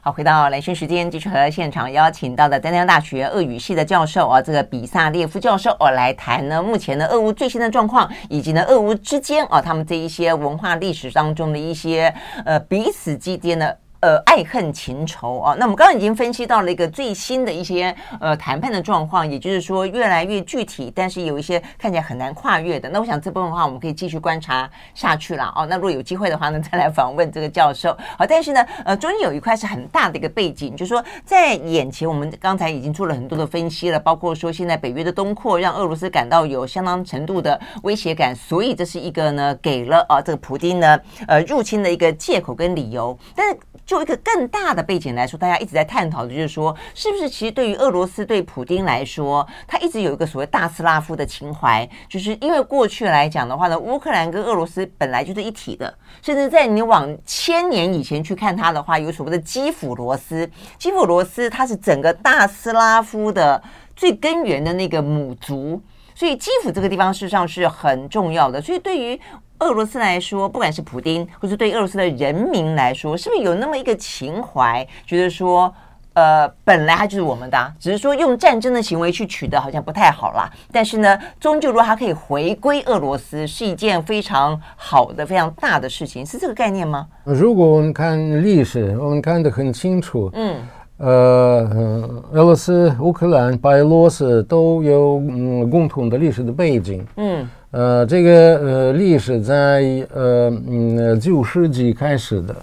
[0.04, 12.14] 好，回到兰萱时间，继续和现场邀请到的丹江大学俄语系的教授啊，这个比萨列夫教授哦、啊，来谈呢目前的俄乌最新的状况，以及呢俄乌之间啊他们这一些文化历史当中的一些
[12.44, 13.78] 呃彼此之间的。
[14.04, 22.86] 呃，爱恨情仇啊，那我们刚刚已经分析到了一个最新的一些呃谈判的状况，也就是说越来越具体，但是有一些看起来很难跨越的。
[22.90, 25.64] 那我想这部分的话，我们可以继续观察下去了哦。
[25.70, 27.96] 那如果有机会的话呢，再来访问这个教授。
[28.18, 43.56] 好，但是呢，呃，中间有一块是很大的一个背景，就是说在眼前，我们刚才已经做了很多的分析了，包括说现在北约的东扩让俄罗斯感到有相当程度的威胁感，所以这是一个呢给了啊这个普京呢呃入侵的一个借口跟理由，但是。
[43.87, 55.92] 就一个更大的背景来说，大家一直在探讨的就是说，是不是其实对于俄罗斯对普丁来说，他一直有一个所谓大斯拉夫的情怀，就是因为过去来讲的话呢，乌克兰跟俄罗斯本来就是一体的，
[56.23, 63.62] 甚至在你往千年以前去看它的话，有所谓的基辅罗斯，基辅罗斯它是整个大斯拉夫的
[63.94, 65.81] 最根源的那个母族，
[66.14, 69.20] 所以基辅这个地方事实上是很重要的，所以对于。
[69.60, 75.72] 俄罗斯来说，不管是普丁，或是对俄罗斯的人民来说，是不是有那么一个情怀，觉得说，
[76.12, 80.50] 呃，本来它就是我们的，只是说用战争的行为去取得，好像不太好啦。
[80.72, 87.06] 但是呢，终究如果它可以回归俄罗斯，是一件非常好的、非常大的事情，是这个概念吗？
[87.24, 90.56] 如果我们看历史，我们看得很清楚，嗯，
[90.98, 97.48] 呃，俄罗斯、乌克兰、白俄罗斯都有嗯共同的历史的背景，嗯。
[97.74, 102.56] 呃，这个呃历史在呃嗯九世纪开始的，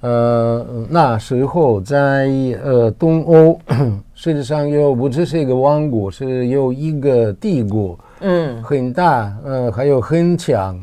[0.00, 2.28] 呃那时候在
[2.64, 3.56] 呃东欧，
[4.16, 10.76] 实际上又不只是一个王国，是有一个帝国，嗯，很大，呃还有很强。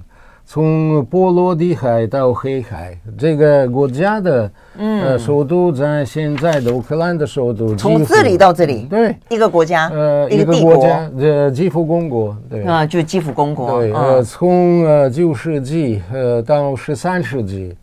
[0.52, 7.76] 从波罗的海到黑海，这个国家的呃首都在现在的乌克兰的首都。
[7.76, 10.76] 从这里到这里，对，一个国家，呃，一个国。
[10.78, 17.76] 家，呃，基辅公国，对，啊，就基辅公国，对，呃，从呃九世纪呃到十三世纪，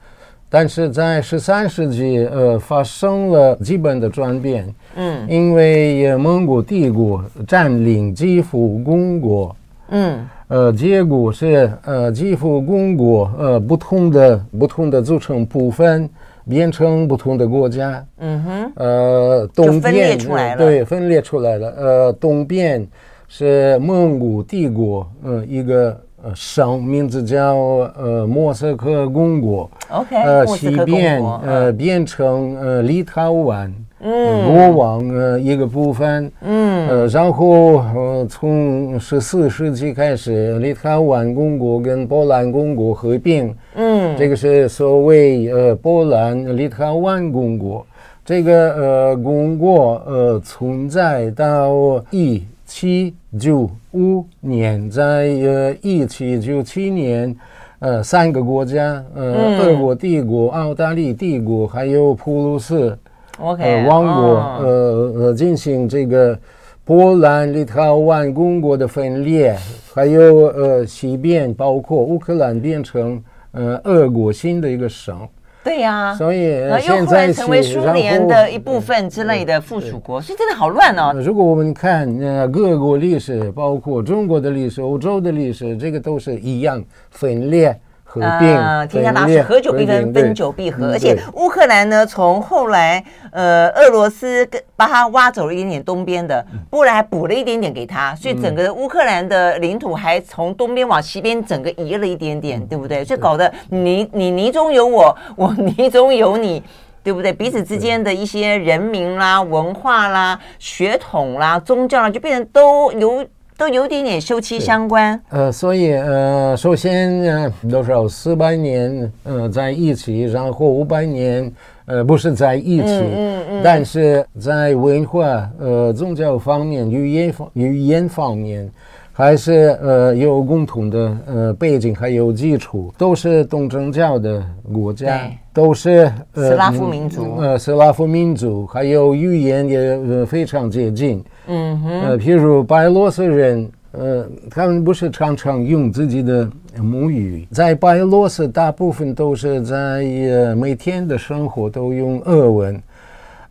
[0.49, 9.55] 但是在十三世纪呃发生了基本的转变，嗯，因为蒙古帝国占领基辅公国，
[9.91, 10.29] 嗯。
[10.49, 16.09] 呃，结果是呃，几乎公国呃，不同的不同的组成部分
[16.49, 18.07] 变成不同的国家。
[18.19, 18.73] 嗯哼。
[18.77, 20.17] 呃，东边
[20.57, 21.75] 对分裂出来了。
[21.77, 22.87] 呃，东边
[23.27, 27.55] 是蒙古帝国，呃，一个呃省，名字叫
[27.99, 29.71] 呃莫斯科公国。
[29.91, 30.17] OK。
[30.17, 33.71] 呃，西边呃变成呃立陶宛。
[33.99, 47.85] 嗯，国王呃一个部分，嗯，呃，然后呃从十四世纪开始，立陶宛公国跟波兰公国合并，嗯，这个是所谓呃波兰立陶宛公国，
[48.23, 51.73] 这个呃公国呃存在到
[52.11, 57.35] 一七九五年，在呃一七九七年，
[57.79, 62.99] 呃三个国家，呃俄国帝国、澳大利帝国还有普鲁士。
[63.39, 66.39] 王国，呃呃，进行这个
[66.85, 69.55] 波兰立陶宛公国的分裂，
[69.95, 75.29] 还有呃西边包括乌克兰变成呃俄国新的一个省。
[75.67, 81.13] 对呀，所以现在成为苏联的一部分之类的附属国，所以真的好乱哦。
[81.21, 87.77] 如果我们看呃各国历史，包括中国的历史、欧洲的历史，这个都是一样分裂。
[88.21, 90.93] 呃，天下大事，合久必分，分久必合。
[90.93, 103.05] 而且乌克兰呢，从后来呃，俄罗斯跟把它挖走了一点点东边的，波兰还补了一点点给他，所以整个乌克兰的领土还从东边往西边整个移了一点点，对不对？
[103.05, 106.63] 所以搞得你你泥中有我， 我泥中有你，
[107.03, 107.33] 对不对？
[107.33, 113.25] 彼此之间的一些人民啦、文化啦、血统啦、宗教啦，就变成都有。
[113.57, 115.21] 都有点点休戚相关。
[115.31, 121.51] 呃，所以呃，首先呃，多少四百年呃在一起，然后五百年
[121.87, 128.71] 呃不是在一起，嗯嗯，嗯，但是在文化呃宗教方面、语言方语言方面。
[129.19, 141.25] 还是呃有共同的呃背景，还有基础，都是东正教的国家，都是呃斯拉夫民族，呃斯拉夫民族，还有语言也呃非常接近。
[141.47, 146.47] 嗯哼，呃，譬如白罗斯人，呃，他们不是常常用自己的
[146.79, 152.83] 母语，在白罗斯大部分都是在呃每天的生活都用俄文，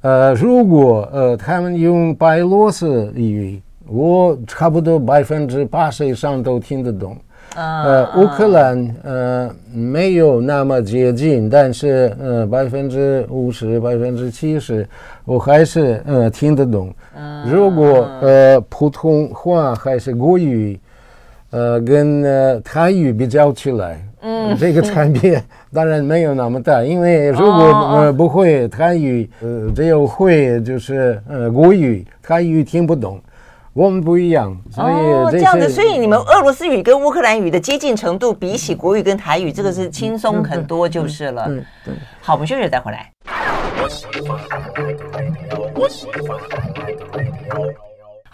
[0.02, 3.60] 呃，如果呃他们用白罗斯语。
[3.88, 7.16] 我差不多百分之八十以上都听得懂，
[7.56, 14.86] 呃，乌克兰呃没有那么接近，但是呃百分之五十、百分之七十，
[15.24, 16.94] 我还是呃听得懂。
[17.50, 20.78] 如果呃普通话还是国语，
[21.52, 25.42] 呃跟呃台语比较起来，嗯，这个差别
[25.74, 33.18] 当然没有那么大，因为如果呃不会台语，呃只有会就是呃国语，台语听不懂。
[33.76, 41.46] 我们不一样，所以哦，这样子，所以你们俄罗斯语跟乌克兰语的接近程度，比起国语跟台语，这个是轻松很多就是了。
[41.48, 41.94] 对对。
[42.22, 43.12] 好，我们休息再回来。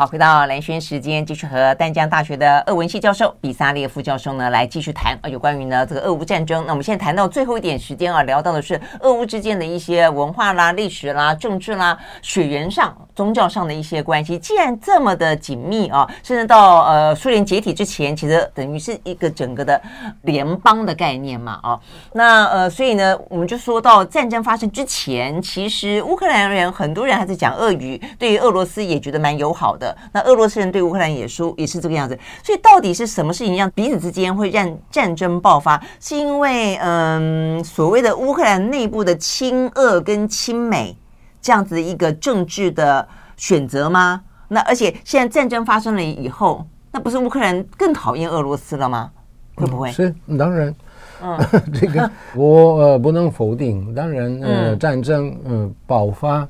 [0.02, 6.66] 好，回到蓝轩时间，继续和淡江大学的俄文系教授比萨列夫教授呢来继续谈啊，有关于呢这个俄乌战争。
[6.66, 14.40] 那我们现在谈到最后一点时间啊，聊到的是俄乌之间的一些文化啦、历史啦、政治啦、血缘上、宗教上的一些关系。
[14.40, 19.80] 既然这么的紧密啊，甚至到呃苏联解体之前，其实等于是一个整个的
[20.24, 21.80] 联邦的概念嘛啊。
[22.14, 29.91] 那呃，所以呢，我们就说到战争发生之前，其实乌克兰人很多人还在讲俄语，对于俄罗斯也觉得蛮友好的。
[30.12, 35.82] 那俄罗斯人对乌克兰也说也是这个样子，所以到底是什么事情让彼此之间会让战争爆发？
[36.00, 40.96] 是因为嗯所谓的乌克兰内部的亲俄跟亲美
[41.42, 44.22] 这样子的一个政治的选择吗？
[44.48, 49.10] 那而且现在战争发生了以后，那不是乌克兰更讨厌俄罗斯了吗？
[49.56, 49.90] 会不会？
[49.90, 50.76] 嗯、是当然，
[51.22, 51.40] 嗯，
[51.74, 53.94] 这个我呃不能否定。
[53.94, 56.48] 当然，呃，战争嗯、呃、爆发。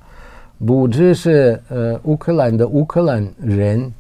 [0.66, 3.92] 不只是呃乌克兰的乌克兰人，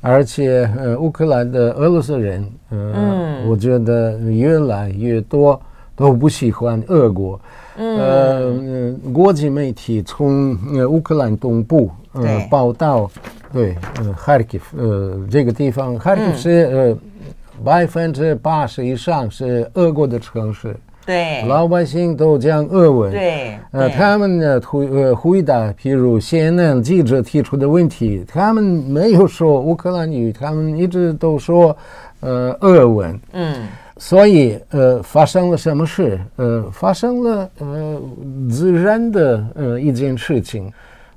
[0.00, 5.60] 而且呃乌克兰的俄罗斯人，呃、嗯，我觉得越来越多
[5.94, 7.40] 都不喜欢俄国。
[7.76, 13.08] 嗯，呃，国际媒体从呃乌克兰东部呃报道，
[13.52, 16.98] 对，呃哈尔基夫呃这个地方，哈尔基夫是呃
[17.64, 20.74] 百分之八十以上是俄国的城市。
[21.06, 23.10] 对，老百姓都讲俄文。
[23.10, 31.76] 对，呃，他们呢，回呃回答，譬如 CNN 记者提出的问题，他们没有说乌克兰语，他们一直都说
[32.20, 33.18] 呃俄文。
[33.32, 36.20] 嗯，所以呃发生了什么事？
[36.36, 38.00] 呃，发生了呃
[38.50, 40.70] 自然的呃一件事情，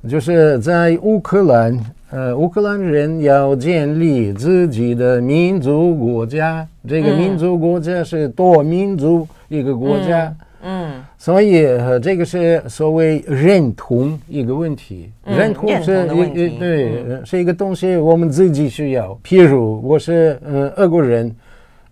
[0.09, 1.79] 就是在乌克兰，
[2.11, 9.27] 呃乌克兰人要建立自己的民族国家，这个民族国家是多民族。
[9.49, 19.15] 一个国家，嗯，嗯，所以呃，这个是所谓认同一个问题，嗯、认同是一对、嗯，是一个东西，我们自己需要。
[19.23, 21.31] 譬如我是呃俄国人，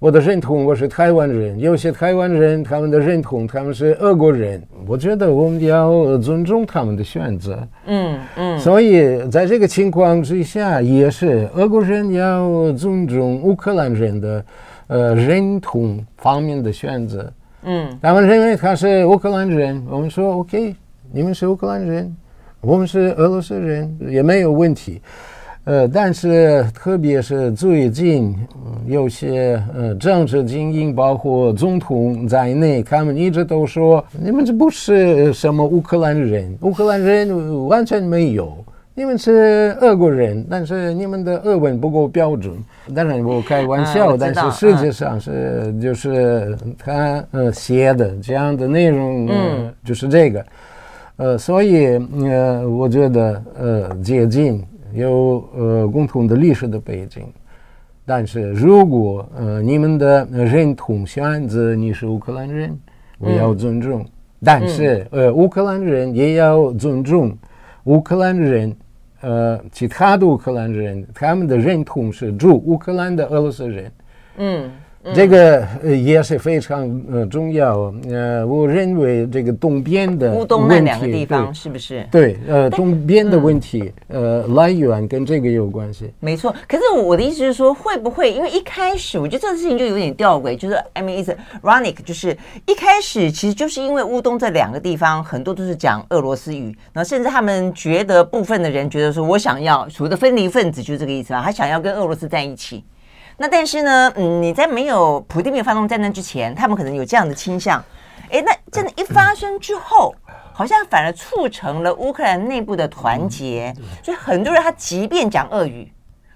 [0.02, 8.60] 我的认同我是台湾人，有些台湾人他们的认同他们是俄国人，我觉得我们要尊重他们的选择，嗯嗯。
[8.60, 14.45] 所以在这个情况之下，也是俄国人要尊重乌克兰人的
[14.88, 17.32] 呃认同方面的选择。
[17.62, 20.76] 嗯，他们认为他是乌克兰人，我们说 OK，
[21.12, 22.18] 你们是乌克兰人，
[22.60, 24.99] 我们是俄罗斯人，也没有问题。
[25.64, 28.36] 呃，但是特别是最近，
[28.66, 38.57] 嗯、有些呃政治精英，包括总统在内，他们一直都说你们这不是什么乌克兰人，乌克兰人完全没有。
[38.93, 42.53] 你们是俄国人，但是你们的俄文不够标准。
[42.93, 45.32] 当然我开玩笑，啊、但是实际上是、
[45.66, 50.45] 嗯、就是他呃写的这样的内容，嗯，就是这个，
[51.18, 54.62] 呃，所以呃，我觉得呃接近
[54.94, 57.24] 有呃共同的历史的背景，
[58.06, 62.78] 但是如果呃你们的认同选择你是乌克兰人，
[63.20, 64.10] 我要尊重，嗯、
[64.44, 67.38] 但是、嗯、呃乌克兰人也要尊重
[67.86, 68.76] 乌克兰人。
[69.24, 73.92] 呃，其他的乌克兰人，他们的认同是住乌克兰的俄罗斯人。
[74.38, 74.72] 嗯，
[75.14, 77.93] 这个呃也是非常呃重要。
[78.10, 82.08] 呃，我认为这个东边的乌东那两个地方是不是？
[82.12, 86.12] 对，呃，东边的问题，呃，来源跟这个有关系。
[86.20, 86.54] 没错。
[86.68, 92.38] 可是我的意思是说，会不会因为一开始我觉得这个事情就有点吊诡，就是 I mean it's ironic，就是
[92.68, 102.84] 一开始其实就是因为乌东这两个地方很多都是讲俄罗斯语，然后甚至他们觉得部分的人觉得说，我想要所谓的分离分子就是这个意思吧，他想要跟俄罗斯在一起。
[103.38, 107.84] 那但是呢，嗯，你在没有普丁没有发动战争之前，他们可能有这样的倾向，
[108.30, 110.14] 哎，那真的，一发生之后，
[110.54, 113.74] 好像反而促成了乌克兰内部的团结，
[114.04, 115.92] 所以很多人他即便讲俄语，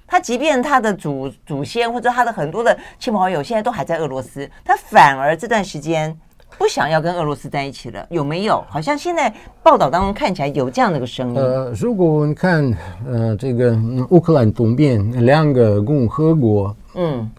[0.07, 6.17] 他即便他的祖祖先或者他的很多的亲朋好友现在都还在俄罗斯，他反而这段时间
[6.57, 8.63] 不想要跟俄罗斯在一起了，有没有？
[8.69, 11.35] 好像现在报道当中看起来有这样的一个声音。
[11.35, 12.73] 呃，如果你看，
[13.07, 13.77] 呃，这个
[14.09, 16.75] 乌克兰东边两个共和国。
[16.95, 17.29] 嗯，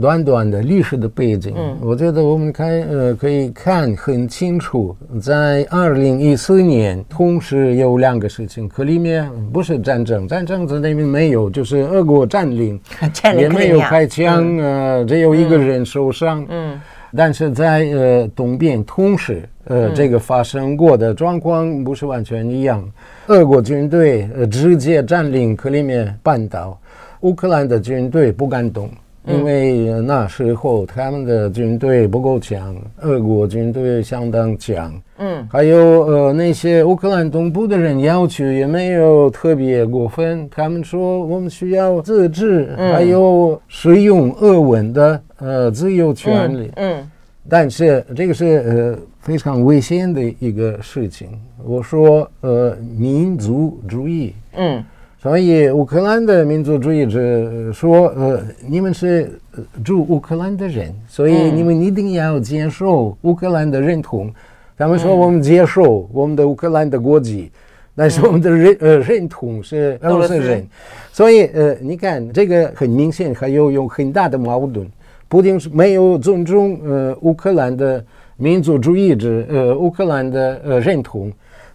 [0.00, 12.80] 短短的历史的背景，嗯，我觉得我们看呃可以看很清楚，在二零一四年同时有两个事情，克里米亚不是战争，战争在那边没有，就是俄国占领，
[13.12, 16.80] 占领也没有开枪，嗯、呃，只有一个人受伤，嗯，嗯
[17.16, 22.82] 但是在呃东边同时呃、嗯、这个发生过的状况不是完全一样，
[23.26, 26.78] 俄国军队呃直接占领克里米亚半岛。
[27.20, 28.88] 乌克兰的军队不敢动，
[29.26, 34.92] 因为那时候他们的军队不够强，俄国军队相当强。
[35.18, 46.70] 嗯，还有呃那些乌克兰东部的人要求也没有特别过分，他们说我们需要自治，还有使用俄文的呃自由权利。
[46.76, 47.06] 嗯，
[47.48, 51.28] 但是这个是呃非常危险的一个事情。
[51.62, 54.34] 我说呃民族主义。
[54.56, 54.82] 嗯。
[55.22, 59.38] 所以乌克兰的民族主义者说：“呃，你们是
[59.84, 64.28] 住乌克兰的人，所以你们一定要接受乌克兰的认同。
[64.28, 64.34] 嗯”
[64.78, 67.50] 他们说：“我们接受我们的乌克兰的国籍，
[67.94, 70.66] 但是我们的认呃认同是俄罗斯人。”
[71.12, 74.90] 所以呃，你看这个很明显，还有有很大的矛盾。
[75.28, 78.02] 普京是没有尊重呃乌克兰的
[78.38, 81.30] 民族主义者呃乌克兰的呃认同。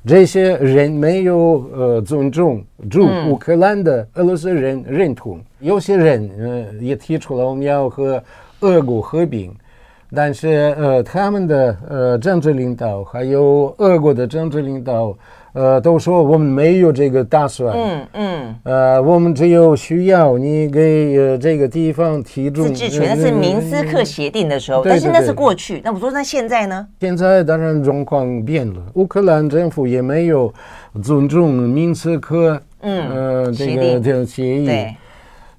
[0.06, 8.24] 这些人没有呃尊重驻乌克兰的俄罗斯人认同，嗯、有些人呃也提出了我们要和
[8.62, 9.52] 俄国合并，
[10.14, 15.16] 但是呃他们的呃政治领导还有俄国的政治领导。
[15.56, 17.74] 呃，都说我们没有这个打算。
[17.76, 18.56] 嗯嗯。
[18.64, 22.64] 呃，我们只有需要你给呃这个地方提出。
[22.64, 25.82] 自治权是明斯克协定的时候，但是那是过去。
[25.84, 26.86] 那我说那现在呢？
[27.00, 30.54] 现在当然状况变了，乌克兰政府也没有
[31.02, 34.70] 尊重明斯克嗯呃这个这个协议。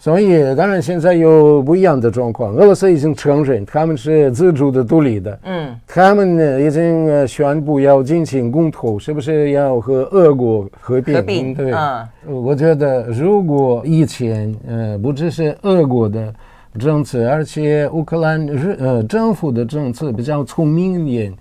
[0.07, 0.17] 对。
[0.17, 2.55] 所以，当然现在有不一样的状况。
[2.55, 5.39] 俄罗斯已经承认他们是自主的、独立的。
[5.43, 11.15] 嗯，他们呢已经宣布要进行公投，是不是要和俄国合并？
[11.17, 11.73] 合并，对。
[11.73, 16.33] 嗯，我觉得如果以前呃不只是俄国的
[16.79, 18.47] 政策，而且乌克兰
[18.79, 21.35] 呃政府的政策比较聪明一点，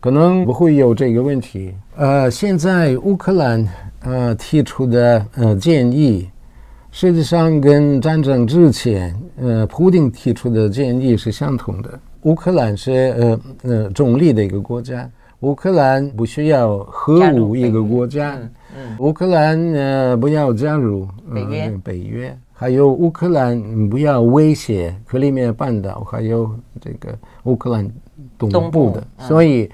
[0.00, 1.74] 可能不会有这个问题。
[1.96, 3.66] 呃，现在乌克兰
[4.04, 6.28] 呃提出的呃建议。
[6.92, 11.98] 实际上，跟战争之前，呃，普京提出的建议是相同的。
[12.22, 15.08] 乌克兰是呃呃中立的一个国家，
[15.40, 18.34] 乌克兰不需要核武一个国家。
[18.34, 27.88] 嗯嗯、乌克兰呃不要加入、呃、北约，北约，还有乌克兰不要威胁克里米亚半岛，还有这个乌克兰
[28.36, 29.02] 东部的。
[29.20, 29.70] 所以，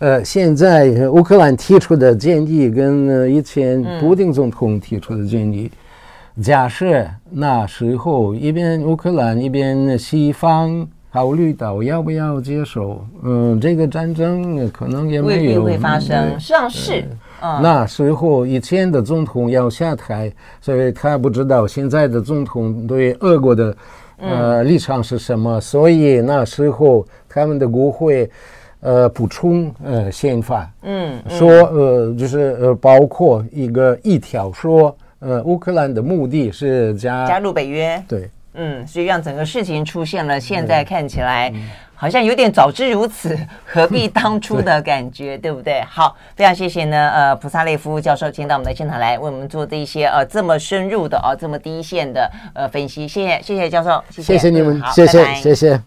[0.00, 5.70] 呃，现在乌克兰提出的建议跟呃以前普京总统提出的建议。
[5.72, 5.78] 嗯
[6.42, 17.04] 假设那时候一边乌克兰一边西方考虑到要不要接受，嗯，这个战争可能也没有未必会发生，实际上是。
[17.40, 20.30] 嗯、那时候以前的总统要下台，
[20.60, 23.76] 所以他不知道现在的总统对俄国的
[24.18, 28.30] 呃立场是什么，所以那时候他们的国会
[28.80, 34.94] 呃补充呃宪法，嗯，嗯说呃就是呃包括一个一条说。
[35.26, 41.52] 呃，乌克兰的目的是加加入北约，对，嗯，所以让整个事情出现了现在看起来
[41.96, 45.82] 好像有点早知如此， 何必当初的感觉，对，对不对？
[45.88, 55.80] 好，非常谢谢呢，呃，普萨列夫教授今天到我们的现场来为我们做这一些呃这么深入的啊、呃、这么第一线的呃分析，谢谢谢谢教授，谢谢，谢谢你们，谢谢谢谢。